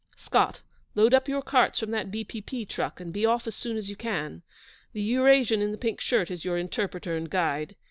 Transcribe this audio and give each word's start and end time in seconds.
Scott, 0.17 0.61
load 0.95 1.13
up 1.13 1.27
your 1.27 1.43
carts 1.43 1.77
from 1.77 1.91
that 1.91 2.09
B.P.P. 2.09 2.65
truck, 2.65 2.99
and 2.99 3.13
be 3.13 3.23
off 3.23 3.45
as 3.45 3.53
soon 3.53 3.77
as 3.77 3.87
you 3.87 3.95
can. 3.95 4.41
The 4.93 5.01
Eurasian 5.03 5.61
in 5.61 5.71
the 5.71 5.77
pink 5.77 6.01
shirt 6.01 6.31
is 6.31 6.43
your 6.43 6.57
interpreter 6.57 7.15
and 7.15 7.29
guide. 7.29 7.75